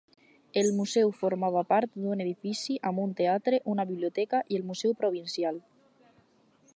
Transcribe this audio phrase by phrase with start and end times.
[0.61, 5.61] El museu formava part d'un edifici amb un teatre, una biblioteca i el museu provincial.